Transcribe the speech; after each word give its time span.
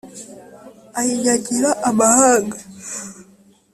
ayinyagira 0.99 1.69
amahanga 1.89 2.57